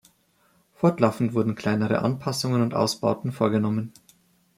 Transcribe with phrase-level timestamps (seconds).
[0.73, 3.93] Fortlaufend wurden kleinere Anpassungen und Ausbauten vorgenommen.